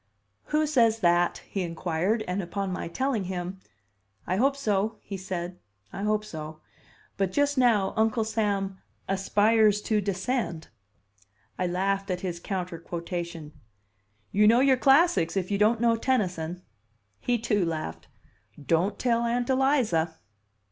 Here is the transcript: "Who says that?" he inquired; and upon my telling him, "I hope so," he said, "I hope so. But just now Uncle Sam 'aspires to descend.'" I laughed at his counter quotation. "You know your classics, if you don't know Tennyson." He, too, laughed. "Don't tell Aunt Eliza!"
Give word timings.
"Who 0.45 0.65
says 0.65 1.01
that?" 1.01 1.43
he 1.47 1.61
inquired; 1.61 2.23
and 2.27 2.41
upon 2.41 2.71
my 2.71 2.87
telling 2.87 3.25
him, 3.25 3.59
"I 4.25 4.37
hope 4.37 4.55
so," 4.57 4.97
he 5.03 5.15
said, 5.15 5.59
"I 5.93 6.01
hope 6.01 6.25
so. 6.25 6.59
But 7.17 7.31
just 7.31 7.55
now 7.55 7.93
Uncle 7.95 8.23
Sam 8.23 8.79
'aspires 9.07 9.79
to 9.83 10.01
descend.'" 10.01 10.69
I 11.59 11.67
laughed 11.67 12.09
at 12.09 12.21
his 12.21 12.39
counter 12.39 12.79
quotation. 12.79 13.53
"You 14.31 14.47
know 14.47 14.59
your 14.59 14.75
classics, 14.75 15.37
if 15.37 15.51
you 15.51 15.59
don't 15.59 15.79
know 15.79 15.95
Tennyson." 15.95 16.63
He, 17.19 17.37
too, 17.37 17.63
laughed. 17.63 18.07
"Don't 18.59 18.97
tell 18.97 19.21
Aunt 19.21 19.51
Eliza!" 19.51 20.17